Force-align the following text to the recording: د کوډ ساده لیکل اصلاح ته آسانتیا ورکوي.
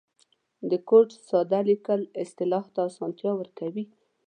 د 0.69 0.71
کوډ 0.87 1.07
ساده 1.27 1.59
لیکل 1.69 2.01
اصلاح 2.23 2.65
ته 2.73 2.79
آسانتیا 2.89 3.31
ورکوي. 3.37 3.85